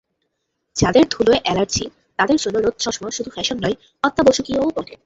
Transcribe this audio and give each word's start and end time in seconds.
যাঁদের 0.75 1.05
ধুলায় 1.09 1.41
অ্যালার্জি, 1.43 1.85
তাঁদের 2.17 2.37
জন্য 2.37 2.57
রোদচশমা 2.57 3.09
শুধু 3.11 3.29
ফ্যাশন 3.29 3.57
নয়, 3.57 3.75
অত্যাবশ্যকীয়ও 4.03 4.69
বটে। 4.75 4.95